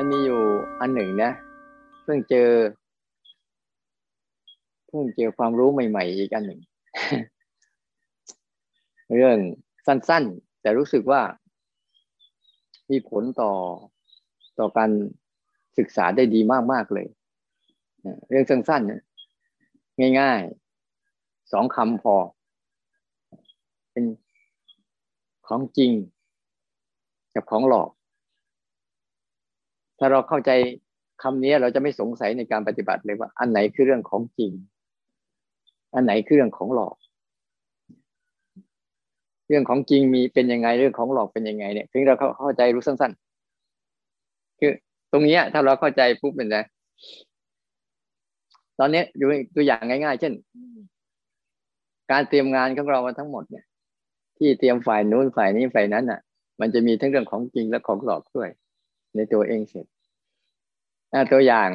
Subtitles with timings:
[0.00, 0.42] มันมีอยู่
[0.80, 1.30] อันหนึ่งนะ
[2.02, 2.48] เพิ่งเจอ
[4.86, 6.60] เพิ่งเจอความรู้ใหม่ ๆ อีกอันหนึ่ง
[9.16, 9.38] เรื่อง
[9.86, 11.22] สั้นๆ แต่รู้สึกว่า
[12.90, 13.52] มีผลต่อ
[14.58, 14.90] ต่อการ
[15.78, 16.40] ศึกษาได้ดี
[16.72, 17.06] มาก ๆ เลย
[18.28, 22.14] เรื่องสั้นๆง่ายๆสองคำพอ
[23.92, 24.04] เป็น
[25.46, 25.90] ของจริง
[27.36, 27.90] กับของหลอก
[29.98, 30.50] ถ้าเราเข้าใจ
[31.22, 34.52] คำนี้เราจะไม่สงสัยในการปฏิบัติเลยว่า อันไหนคือเรื่องของจริง
[35.94, 36.96] อันไหนคือเรื่องของหลอก
[39.48, 44.72] เรื่องของจริงมีเป็นยังไงเรื่องของหลอกเป็นยังไงเนี่ยถึงเราเข้าใจรู้สั้นๆ คือ
[45.12, 46.58] ตรงนี้ถ้าเราเข้าใจปุ๊บเป็นไง
[48.78, 49.24] ตอนนี้ดู
[49.54, 50.32] ตัวอย่างง่าย ๆ เช่น
[52.10, 53.64] การเตรียมงานของเรามาทั้งหมดเนี่ย
[54.38, 56.20] ที่เตรียมฝ่ายนู้นฝ่ายนี้ฝ่ายนั้นอะ
[56.60, 58.48] มันจะมีทั้งเรื่องของจริงและของหลอกด้วย
[59.16, 59.86] ในตัวเองเสร็จ
[61.32, 61.68] ตัวอย่าง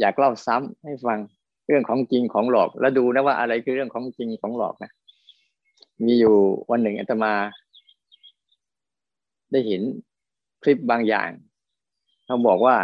[0.00, 1.18] อยากเล่าซ้ำให้ฟัง
[1.66, 4.90] เรื่องของจริงของหลอก แล้วดูนะว่าอะไรคือเรื่องของจริงของหลอกนะ
[6.04, 6.36] มีอยู่
[6.70, 7.32] วันหนึ่งอาตมา
[9.52, 9.82] ได้เห็น
[10.62, 11.28] คลิปบางอย่าง
[12.24, 12.76] เขาบอกว่า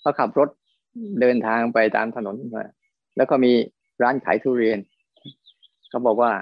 [0.00, 0.48] เขาขับรถ
[1.20, 2.64] เดินทางไปตามถนนมา
[3.16, 3.52] แล้วก็มี
[4.02, 4.78] ร้านขายทุเรียน
[5.88, 6.32] เขาบอกว่า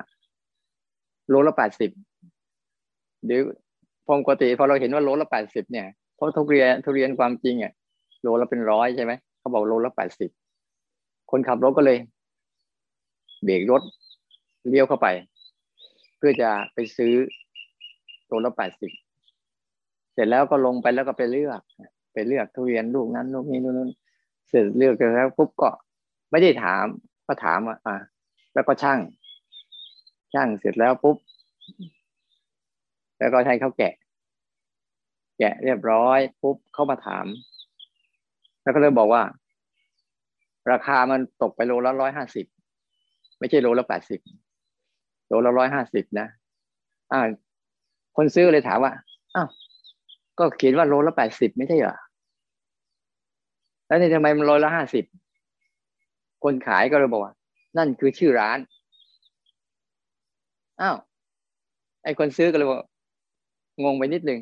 [1.29, 1.91] โลละแปดสิบ
[3.25, 3.41] หรือ
[4.09, 7.73] ปกติพอเราเห็นว่าโลละแปดสิบเนี่ยเพราะทุเรียนทุเรียนความจริงอะ
[8.23, 10.31] โลละเป็นร้อยใช่ไหมเขาบอกโลละแปดสิบ
[11.31, 11.99] คนขับรถก็เลย
[13.45, 13.83] เบรกรถ
[14.69, 15.07] เลี้ยวเข้าไป
[16.17, 17.15] เพื่อจะไปซื้อ
[18.27, 18.91] โลละแปดสิบ
[20.15, 21.61] เสร็จแล้วก็ลงไปแล้วก็ไปเลือก
[22.13, 23.91] ไปเลือกทุเรียนลูกนั้นลูกนี้นู่น
[24.49, 25.69] เสร็จเลือกแล้วปุ๊บก็
[26.31, 26.85] ไม่ได้ถาม
[27.27, 27.79] ก็ถามอะ
[28.55, 28.99] แล้วก็ช่าง
[30.35, 31.17] ช่างเสร็จแล้วปุ๊บ
[33.19, 33.95] แล้วก็ให้เขาแกะ
[35.39, 37.27] แกะเรียบร้อยปุ๊บเขามาถาม
[38.63, 39.23] แล้วก็เลยบอกว่า
[40.73, 42.47] ราคามันตกไปโลละร้อยห้าสิบ
[43.39, 44.21] ไม่ใช่โลละแปดสิบ
[45.29, 46.27] โลละร้อยห้าสิบนะ
[47.13, 47.21] อ่า
[48.17, 48.93] คนซื้อเลยถามว่า
[49.37, 49.49] อ้าว
[50.39, 51.97] ก็เขียนว่าโลละแปดสิบไม่ใช่เหรอ
[53.87, 55.05] แล้วนี่ทำไมมันโลละห้าสิบ
[56.45, 57.35] คนขายก็เลยบอกว่า
[57.79, 58.59] นั่นคือชื่อร้าน
[60.81, 60.97] อ้าว
[62.05, 62.81] ไอ้คนซื้อก็เลยบอก
[63.83, 64.41] งงไปนิดนึง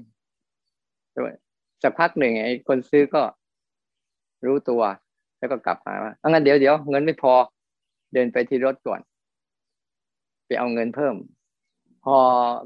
[1.83, 3.23] สักพักหนึ่งไอ้คนซื้อก็
[4.47, 4.83] รู้ตัว
[5.39, 7.33] แล้วก็กลับมาว่างั้นเดี๋ยวเดี๋ยวเงินไม่พอ
[8.15, 9.01] เดินไปที่รถก่อน
[10.47, 11.15] ไปเอาเงินเพิ่ม
[12.05, 12.17] พอ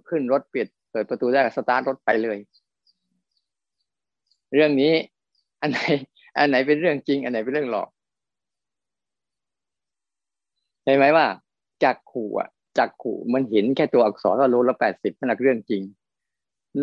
[0.09, 2.38] ขึ้นรถปิด เปิดประตูได้สตาร์ทรถไปเลย
[4.54, 4.93] เรื่องนี้
[5.60, 5.78] อันไหน
[6.38, 7.88] อันไหนเป็นเรื่องจริง อันไหนเป็นเรื่องหลอก
[10.84, 11.27] เห็นไหมว่า
[11.84, 12.48] จักขู่อะ
[12.78, 15.83] จักขู่มันเห็นแค่ตัวอักษรว่าโลละแปดสิบนั่นเรื่องจริง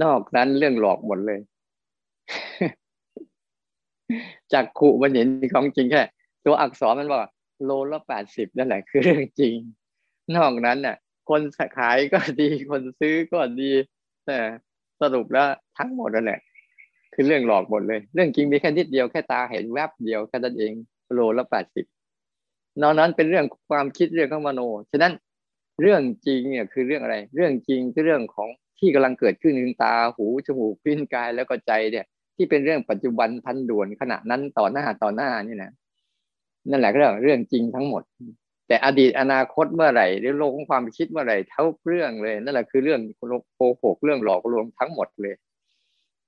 [0.02, 1.40] นอกนั้นเรื่องหลอกหมดเลย
[4.54, 6.04] จักขู่มันเห็นของจริงแค่
[6.46, 7.22] ตัวอักษรมันบอก
[7.64, 9.56] โลละแปดสิบนั่นแหละคือเรื่องจริง
[10.38, 10.96] นอกนั้นน่ะ
[11.30, 11.42] คน
[11.78, 13.72] ขายก็ดีคนซื้อก็ดี
[14.26, 14.38] แต่
[15.02, 16.40] สรุปแล้วทั้งหมดนั่นแหละ
[17.14, 20.74] คือเรื่องหลอกหมดเลย เรื่องจริงมีแค่นิดเดียวแค่ตาเห็นแวบเดียวแค่นั้นเอง
[21.14, 21.86] โลละแปดสิบ
[22.82, 24.62] นอกนั้นเป็นเรื่องความคิดเรื่องของมโน
[24.92, 25.14] ฉะนั้น
[25.82, 28.50] เรื่องจริงเนี่ยคือเรื่องอะไร เรื่องจริงคือเรื่องของ
[28.80, 35.72] ที่กำลังเกิดขึ้นในตาหูจมูกพิ้นกายแล้วก็ใจเนี่ย ที่เป็นเรื่องปัจจุบันทันด่วนขณะนั้นต่อหน้าต่อหน้านี่นะ
[36.70, 38.04] นั่นแหละเรื่องเรื่องจริงทั้งหมด
[38.68, 43.02] แต่อดีตอนาคตเมื่อไหร่หรือโลกของความคิดเมื่อไหร่เท่าเรื่องเลย นั่นแหละคือเรื่อง
[43.56, 45.36] โกหกเรื่องหลอกลวงทั้งหมดเลย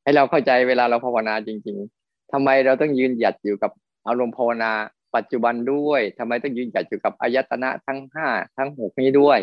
[0.03, 3.71] ให้เราเข้าใจเวลาเราภาวนาจริง ๆทำไมเราต้องยืนหยัดอยู่กับ
[4.07, 4.71] อารมณ์ภาวนา
[5.15, 9.39] ปัจจุบันด้วยทำไมต้องยืนหยัดอยู่กับอายตนะทั้งห้าทั้งหกนี้ด้วย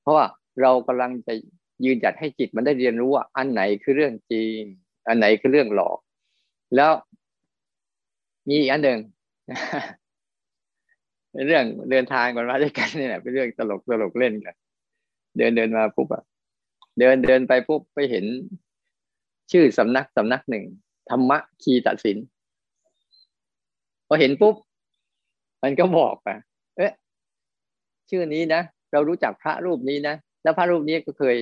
[0.00, 0.26] เพราะว่า
[0.62, 1.32] เรากำลังจะ
[1.84, 4.58] ยืนหยัดให้จิตมันได้เรียนรู้ว่าอันไหนคือเรื่องจริง
[5.08, 5.98] อันไหนคือเรื่องหลอก
[6.76, 6.92] แล้ว
[8.48, 8.98] มีอีกอันหนึ่ง
[11.32, 14.54] เป็นเรื่องเดินทางกันมาด้วยกันนี่แหละเป็นเรื่องตลกตลกเล่นกัน
[15.36, 16.22] เดินเดินมาปุ๊บอะ
[16.98, 18.24] เดินเดินไปปุ๊บไปเห็น
[19.52, 20.64] ชื่อสำนักสำนักหนึ่ง
[21.10, 22.16] ธรรมะคีตัดสิน
[24.06, 24.54] พอเห็นปุ๊บ
[25.62, 26.28] มันก็บอกไป
[26.76, 26.92] เอ๊ะ
[28.10, 28.62] ชื่อนี้นะ
[28.92, 31.36] เรารู้จักพระรูปนี้นะแล้วพระรูปนี้ก็เคย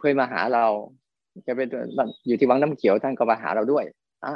[0.00, 0.66] เคยมาหาเรา
[1.46, 1.66] จะเป็น
[2.26, 3.84] อยู่ที่วังน้ำเขียวท่านก็มาหาเราด้วย
[4.24, 4.32] อะ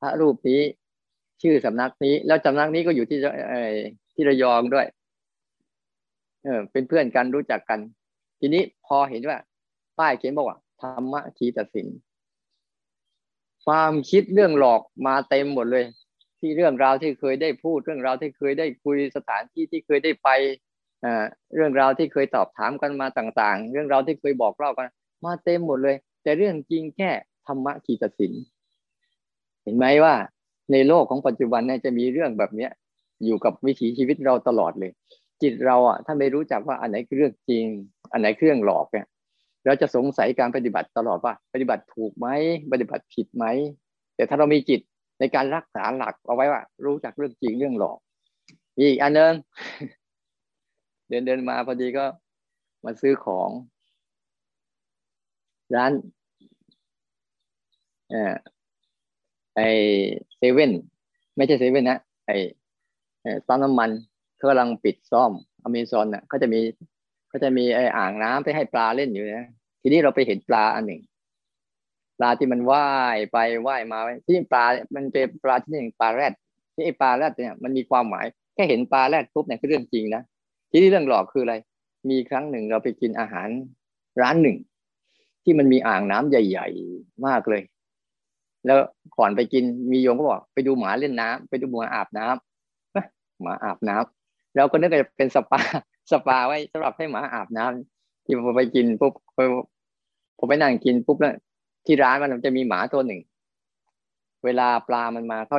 [0.00, 0.60] พระรูปนี้
[1.42, 3.18] ชื่อสำนักนี้ แล้วสำนักนี้ก็อยู่ที่
[4.12, 4.86] ที่ระยองด้วย
[6.44, 7.80] เออ เป็นเพื่อนกันรู้จักกัน
[8.40, 9.38] ทีนี้พอเห็นว่า
[9.98, 11.86] ป้ายเขียนบอกว่าธรรมะทีตัดสิน
[13.64, 15.84] ความคิดเรื่องหลอกมาเต็มหมดเลย
[16.38, 20.28] ที่เรื่องราวที่เคยได้พูดเรื่องราวที่เคยได้คุยสถานที่ที่เคยได้ไป
[21.54, 24.88] เรื่องราวที่เคยตอบถามกันมาต่างๆ เรื่องราวที่เคยบอกเล่ากัน
[25.24, 27.10] มาเต็มหมดเลย แต่เรื่องจริงแค่
[27.46, 28.32] ธรรมะขีตสิน
[29.62, 30.14] เห็นไหมว่า
[30.72, 32.70] ในโลกของปัจจุบันเนี่ยจะมีเรื่องแบบเนี้ย
[33.24, 34.92] อยู่กับวิถีชีวิตเราตลอดเลย
[35.42, 37.64] จิตเราอะถ้าไม่รู้จักว่าอันไหนคือเรื่องจริง
[38.12, 39.06] อันไหนคือเรื่องหลอกเนี่ย
[39.66, 42.26] เราจะสงสัยการปฏิบัติตลอดว่า ปฏิบัติถูกไหม
[42.72, 43.44] ปฏิบัติผิดไหม
[44.16, 44.80] แต่ถ้าเรามีจิต
[45.20, 47.98] ในการรักษาหลักเอาไว้ว่า รู้จักเรื่องจริงเรื่องหลอก
[48.76, 49.32] มีอีกอันนึง
[51.10, 52.04] เดินเดินมาพอดีก็
[52.84, 53.50] มาซื้อของ
[55.74, 55.92] ร้าน
[58.10, 58.14] เอ
[59.56, 59.60] ไอ
[60.36, 60.72] เซเว่น
[61.36, 62.30] ไม่ใช่เซเว่นนะไอ
[63.46, 63.90] ปั๊มน้ำมัน
[64.36, 66.60] เขากำลังปิดซ่อมอเมซอนน่ะเขาจะมี
[67.28, 69.48] เขาจะมีไออ่างน้ำไปให้ปลาเล่นอยู่นะ
[69.82, 71.00] ทีนี้เราไปเห็นปลาอันหนึ่ง
[72.18, 74.64] ปลาที่มันว่ายไปว่ายมาที่ปลา
[74.94, 76.32] มันเป็นปลาที่หนึ่งปลาแรด
[76.74, 80.22] ที่ไอปลาแรดเนี่ยมันมีความหมายแค่เห็นปลาแรดปุ๊บเนี่ยคือเรื่องจริงนะ
[80.70, 81.54] ทีนี้เรื่องหลอกคืออะไร
[82.10, 83.48] มีครั้งหนึ่งเราไปกินอาหาร
[84.22, 84.56] ร้านหนึ่ง
[85.42, 87.62] ที่มันมีอ่างน้ำใหญ่ ๆ มากเลย
[88.66, 88.78] แล้ว
[89.18, 95.60] ก่อนไปกินมีโยมก็บอกไปดูหมาเล่นน้ำไปดูหมาอาบน้ำหมาอาบน้ำเราก็นึกว่าเป็นสปา
[96.10, 99.12] สปาไว้สำหรับให้หมาอาบน้ำที่พอไปกินปุ๊บ
[100.38, 101.34] ผมไปนั่งกินปุ๊บแล้ว
[101.86, 103.20] ที่ร้านมันจะมีหมาตัวหนึ่ง
[104.44, 105.58] เวลาปลามันมาเขา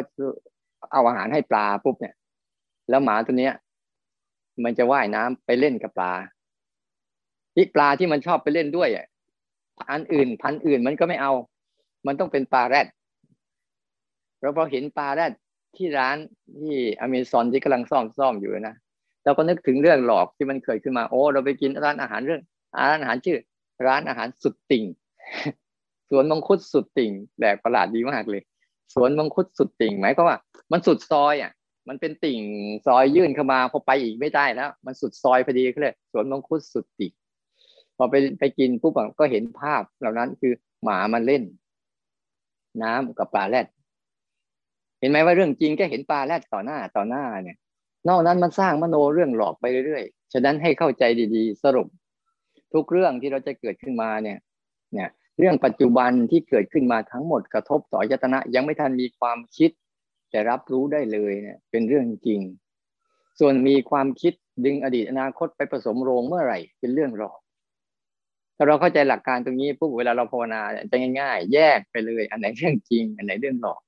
[0.91, 2.15] เอาอาหารให้ปลาปุ๊บเนี่ย
[2.89, 3.53] แล้วหมาตัวเนี้ย
[4.63, 6.13] มันจะว่ายน้ำไปเล่นกับปลา
[7.55, 9.05] ที่ปลาที่มันชอบไปเล่นด้วยอะ
[9.91, 11.33] อันอื่น พันอื่นมันก็ไม่เอา
[12.07, 12.87] มันต้องเป็นปลาแรด
[14.39, 15.31] เราพอเห็นปลาแรด
[15.75, 16.17] ที่ร้าน
[16.59, 18.75] ที่อเมซอนที่กำลังซ่อมซ่อมอยู่นะ
[19.23, 22.41] เราก็นึกถึงเรื่องหลอกที่มันเคยขึ้นมาโอ้เราไปกินร้านอาหารเรื่อง
[22.77, 23.37] ร้านอาหารชื่อ
[23.87, 24.85] ร้านอาหารสุดติ่ง
[26.09, 28.41] สวนมังคุดสุดติ่งแปลกประหลาดดีมากเลย
[28.93, 30.37] สวนมังคุดสุดติ่งหมายความว่า
[30.71, 31.51] มันสุดซอยอะ
[31.87, 32.39] มันเป็นติ่ง
[32.85, 37.11] ซอยยื่นเข้ามาพอไปอีกไม่ได้แล้ว มันสุดซอยพอดีเลยสวนมังคุดสุดติ่ง
[37.97, 41.43] พอไปไปกินปุ๊บก็เห็นภาพเหล่านั้นคือหมามันเล่น
[42.83, 43.67] น้ำกับปลาแรด
[44.99, 47.57] เห็นไหมว่าเรื่องจริงแค่เห็นปลาแรดต่อหน้าต่อหน้าเนี่ย
[48.09, 51.03] นอกนั้นมันสร้างมโนเรื่องหลอกไปเรื่อยๆฉะนั้นให้เข้าใจ
[51.35, 51.87] ดีๆ สรุป
[52.73, 54.37] ทุกเรื่องที่เราจะเกิดขึ้นมาเนี่ย
[54.93, 59.71] เนี่ย เรื่องปัจจุบันที่เกิดขึ้นมาทั้งหมดกระทบต่อยตนะ ยังไม่ทันมีความคิด
[60.33, 62.39] จะรับรู้ได้เลยเนี่ยเป็นเรื่องจริง
[63.39, 64.33] ส่วนมีความคิด
[64.65, 67.39] ดึงอดีตอนาคตไปผสมโรงเมื่อไหร่ เป็นเรื่องหลอก
[68.57, 70.61] ถ้าเราเข้าใจหลักการตรงนี้ปุ๊บเวลาเราภาวนา
[70.91, 73.79] จะง่าย ๆ แยกไปเลย อันไหนเรื่องจริง อันไหนเรื่องหลอก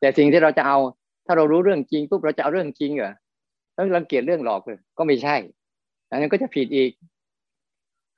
[0.00, 0.78] แต่สิ่งที่เราจะเอา
[1.26, 3.12] ถ้าเรารู้เรื่องจริงปุ๊บเราจะเอาเรื่องจริงเหรอ
[3.76, 5.36] ต้องรังเกียจเรื่องหลอกเลยก็ไม่ใช่
[6.10, 6.90] อันนั้นก็จะผิดอีก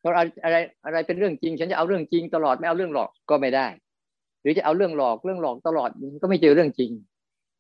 [0.00, 0.11] เรา
[0.44, 3.66] อะไรอะไรเป็นเรื่องจริง ฉันจะเอาเรื่องจริงตลอดไม่เอาเรื่องหลอกก็ไม่ได้
[4.43, 5.90] หรือจะเอาเรื่องหลอกเรื่องหลอกตลอด
[6.22, 6.90] ก็ไม่เจอเรื่องจริง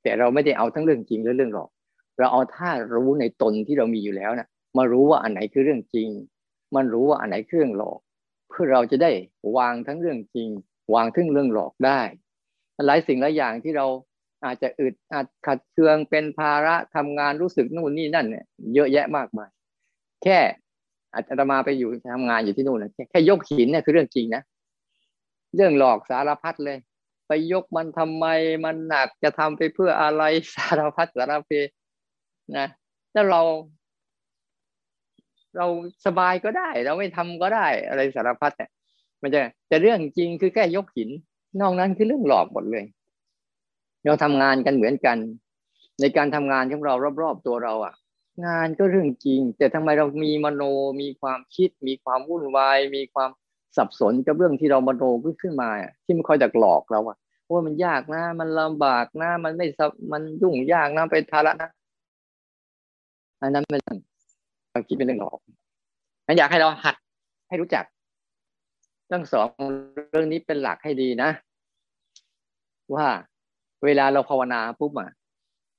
[0.04, 1.70] แต่เราไม่ได้เอาทั้งเรื่องจริงและเรื่องหลอก
[2.18, 6.08] เราเอาท่ารู้ในตนที่เรามีอยู่แล้วนะมารู้ว่าอันไหนคือเรื่องจริง
[6.74, 7.98] มันรู้ว่าอันไหนคือเรื่องหลอก
[8.48, 9.10] เพื่อเราจะได้
[9.56, 10.48] วางทั้งเรื่องจริง
[10.94, 12.00] วางทั้งเรื่องหลอกได้
[12.86, 13.86] หลายสิ่งหลายอย่างที่เรา
[14.44, 19.50] อาจจะอึดอาจขัดเคืองเป็นภาระทำงานรู้สึกนู่นนี่นั่นเนี่ยเยอะแยะมากมาย
[20.22, 20.38] แค่
[21.14, 24.42] อาจจะมาไปอยู่ทำงานอยู่ที่นู่นนะแค่ยกหินเนี่ยคือเรื่องจริงนะ
[25.56, 26.78] เรื่องหลอกสารพัดเลย
[27.26, 28.26] ไปยกมันทำไม
[28.64, 30.22] มันหนักจะทำไปเพื่ออะไร
[30.54, 31.50] สารพัดสารเพ
[32.58, 32.68] นะ
[33.14, 33.42] ถ้าเรา
[35.58, 35.66] เรา
[36.06, 38.70] สบายก็ได้ เราไม่ทำก็ได้ อะไรสารพัดเนี่ย
[39.22, 41.10] มันจะแต่เรื่องจริงคือแค่ยกหิน
[41.60, 42.84] นอกนั้นคือเรื่องหลอกหมดเลย
[44.04, 45.18] เราทำงานกันเหมือนกัน
[46.00, 47.94] ในการทำงานของเรารอบๆตัวเราอะ
[48.46, 50.62] งานก็เรื่องจริง แต่ทำไมเรามีมโน
[51.02, 53.30] มีความคิด มีความวุ่นวาย มีความ
[53.76, 55.02] สับสนกับเรื่องที่เรามโน
[55.42, 55.68] ขึ้นมา
[56.04, 57.16] ที่มันคอยดักหลอกเราอะ
[57.52, 59.66] ว่ามันยากนะ มันลำบากนะ มันไม่
[60.12, 61.70] มันยุ่งยากนะเป็นภาระนะ
[63.40, 63.80] อันนั้นเป็น
[64.72, 65.38] เราคิดเป็นเรื่องหลอก
[66.26, 66.96] นั้นอยากให้เราหัด
[67.48, 67.84] ให้รู้จัก
[69.10, 69.48] ทั้งสอง
[70.10, 71.30] เรื่องนี้เป็นหลักให้ดีนะ
[72.94, 73.06] ว่า
[73.84, 75.10] เวลาเราภาวนาปุ๊บอะ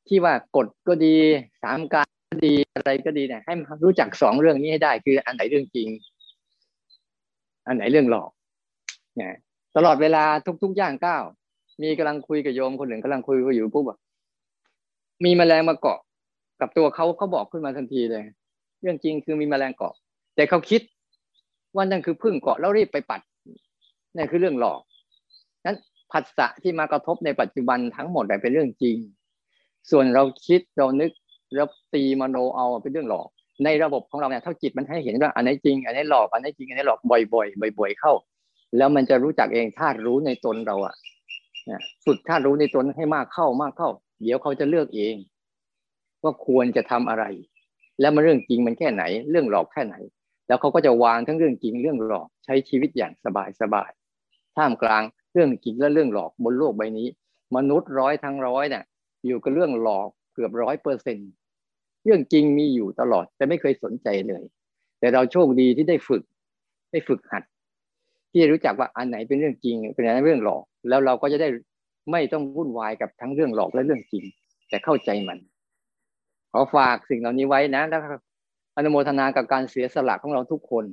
[0.08, 1.16] ที่ว่ากฎก็ดี
[1.64, 5.88] สามการก็ดีอะไรก็ดีเนี่ยให้รู้จักสองเรื่องนี้ให้ได้ คืออันไหนเรื่องจริง
[7.68, 8.30] อันไหนเรื่องหลอก
[9.18, 9.34] เนี่ย
[9.76, 10.24] ตลอดเวลา
[10.64, 11.24] ทุกๆอย่างก้าว
[11.82, 13.86] มีกำลังคุยกับโยมคนหนึ่งกำลังคุยอยู่ปุ๊บ
[15.26, 16.00] มีแมลงมาเกาะ
[16.62, 18.24] กับตัวเขาเขาบอกขึ้นมาทันทีเลย
[18.82, 19.94] เรื่องจริงคือมีแมลงเกาะ
[20.36, 20.82] แต่เขาคิด
[21.76, 23.22] ว่านั่นคือพึ่งเกาะแล้วรีบไปปัด
[24.16, 24.80] นี่คือเรื่องหลอก
[25.66, 25.78] นั้น
[26.12, 28.98] ผัสสะที่มากระทบในปัจจุบันทั้งหมดเป็นเรื่องจริง
[29.92, 31.12] ส่วนเราคิดเรานึก
[31.56, 33.30] เราตีมโนเอาเป็นเรื่องหลอก
[33.64, 38.14] ในระบบของเราเนี่ยเท่าจิตมันให้เห็นว่าอันไหนจริง อันไหนหลอกอันไหนจริงอันไหนหลอกบ่อยๆบ่อย ๆ เข้า
[38.78, 40.96] แล้วมันจะรู้จักเองธาตุรู้ในตนเราอะ
[41.66, 43.90] เนี่ยฝึกธาตุรู้ในตนให้มากเข้ามากเข้า
[44.22, 45.16] เดี๋ยวเขาจะเลือกเอง
[46.24, 47.26] ว่าควรจะทำอะไร
[48.00, 49.96] แล้วมันเรื่องจริงมันแค่ไหน เรื่องหลอกแค่ไหน
[50.48, 53.92] แล้วเขาก็จะวางทั้งเรื่องจริงเรื่องหลอกใช้ชีวิตอย่างสบายสบาย
[54.58, 57.08] ท่ามกลางเรื่องจริงและเรื่องหลอกบนโลกใบนี้
[57.56, 58.84] มนุษย์ร้อยทั้งร้อยเนี่ย
[59.26, 61.30] อยู่กับเรื่องหลอกเกือบร้อยเปอร์เซ็นต์
[62.06, 64.44] เรื่องจริงมีอยู่ตลอด แต่ไม่เคยสนใจเลย
[65.00, 66.24] แต่เราโชคดีที่ได้ฝึก
[66.92, 67.44] ได้ฝึกหัด
[68.32, 71.50] ที่รู้จักว่าอันไหนเป็นเรื่องจริง เป็นอันไหนเรื่องหลอก แล้วเราก็จะได้
[72.12, 74.24] ไม่ต้องวุ่นวายกับทั้งเรื่องหลอกและเรื่องจริง
[74.70, 75.38] แต่เข้าใจมัน
[76.52, 78.02] ขอฝากสิ่งเหล่านี้ไว้นะแล้ว
[78.76, 80.86] อนุโมทนากับการเสียสละของเราทุกคน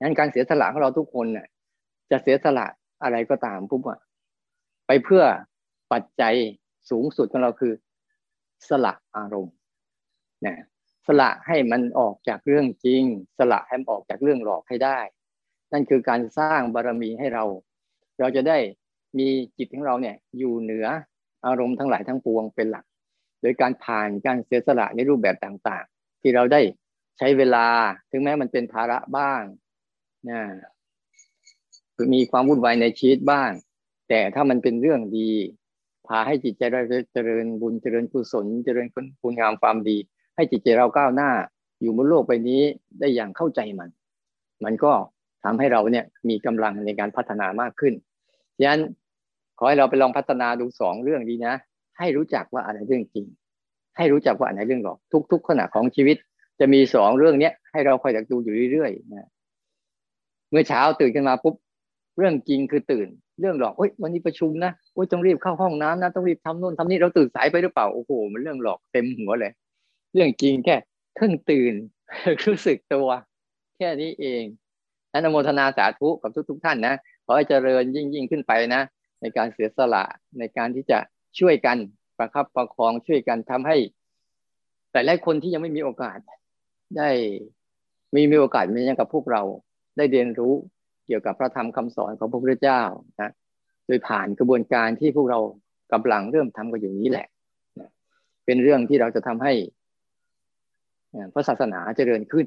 [0.00, 1.46] งั้นการเสียสละของเราทุกคนเนี่ย
[2.10, 2.66] จะเสียสละ
[3.02, 3.98] อะไรก็ตามปุ๊บอะ
[4.86, 5.22] ไปเพื่อ
[5.92, 6.34] ปัจจัย
[6.90, 7.72] สูงสุดของเราคือ
[8.68, 9.54] สละอารมณ์
[10.46, 10.54] นะ
[11.06, 13.02] สละให้มันออกจากเรื่องจริง
[13.38, 14.98] สละให้มันออกจากเรื่องหลอกให้ได้
[15.72, 17.44] นั่นคือการสร้างบารรมีให้เรา
[18.20, 18.58] เราจะได้
[19.18, 19.28] มี
[19.58, 20.86] จิตของเราเนี่ยอยู่เหนือ
[21.46, 22.84] อารมณ์ทั้งหลายทั้งปวงเป็นหลัก
[23.42, 26.60] โดยการผ่านการเสียสละในรูปแบบต่างๆ ที่เราได้
[27.18, 27.66] ใช้เวลา
[28.10, 29.42] ถึงแม้มันเป็นภาระบ้าง
[30.28, 30.40] นะ
[32.14, 33.50] มีความวุ่นวายในชีวิตบ้าง
[34.08, 35.30] แต่ถ้ามันเป็นเรื่องดี
[36.06, 38.86] พาให้จิตใจเราเจริญบุญเจริญกุศล เจริญ
[39.20, 39.98] คุณงามความดี
[40.38, 41.30] ให้จิตใจเราก้าวหน้า
[41.82, 42.62] อยู่บนโลกใบนี้
[43.00, 43.88] ได้อย่างเข้าใจมัน
[44.64, 44.92] มันก็
[45.44, 47.94] ทำให้เราเนี่ยมีกำลังในการพัฒนามากขึ้น
[48.58, 48.80] ฉะนั้น
[49.58, 51.54] ขอให้เราไปลองพัฒนาดูสองเรื่องดีนะ
[51.98, 53.26] ให้รู้จักว่าอะไรเรื่องจริง
[53.96, 54.98] ให้รู้จักว่าอันไหนเรื่องหลอก
[55.32, 56.16] ทุก ๆ ขณะของชีวิต
[56.60, 59.28] จะมีสองเรื่องเนี้ยให้เราคอยดูอยู่เรื่อยๆนะ
[60.50, 61.54] เมื่อเช้าตื่นขึ้นมาปุ๊บ
[62.18, 63.08] เรื่องจริงคือตื่น
[63.40, 69.52] เรื่องหลอกโอ้ยวันนี้ประชุมนะโอ้ยต้องรีบเข้าห้องน้ำนะต้องรีบทำโน่นทำนี่เราตื่นสายไปหรือเปล่าโอ้โหมันเรื่องหลอกเต็มหัวเลย
[70.14, 70.76] เรื่องจริงแค่
[71.16, 71.74] เพิ่งตื่น
[72.46, 73.08] รู้สึกตัว
[73.78, 74.44] แค่นี้เอง
[75.12, 78.82] นั้นอโมทนาสาธุกับทุกๆท่านนะขอให้เจริญยิ่งยิ่งขึ้นไปนะ
[79.20, 80.04] ในการเสียสละ
[80.38, 80.98] ในการที่จะ
[81.38, 81.76] ช่วยกัน
[82.18, 83.76] ประคับประคองช่วยกันทำให้
[84.92, 86.18] แต่หลายคนที่ยังไม่มีโอกาส
[86.96, 87.10] ได้
[88.14, 89.42] มีมีโอกาสมีอย่างกับพวกเรา
[89.96, 90.54] ได้เรียนรู้
[91.06, 92.82] เกี่ยวกับพระธรรมคำสอนของพระพุทธเจ้า
[93.20, 93.30] นะ
[93.86, 95.38] โดยผ่านกระบวนการที่พวกเรา
[95.92, 97.26] กำลังเริ่มทำกันอยู่นี้แหละ
[97.80, 97.90] นะ
[98.44, 99.52] เป็นเรื่องที่เราจะทำให้
[101.32, 102.46] พระศาสนาเจริญขึ้น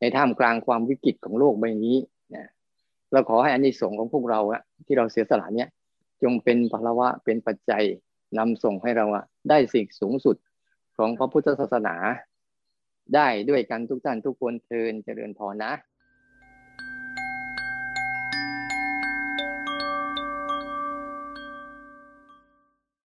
[0.00, 1.96] ในท่ามกลางความวิกฤตของโลกใบนี้
[3.12, 5.68] เราขอให้อานิสงส์ของพวกเราอะที่เราเสียสละเนี้ย
[6.22, 7.84] จงเป็นพลวะเป็นปัจจัย
[8.38, 10.36] นำส่งให้เราอะได้สิ่งสูงสุด
[10.96, 11.94] ของพระพุทธศาสนา
[13.14, 15.72] ได้ด้วยกันทุกท่านทุกคนเทินเจริญพรนะ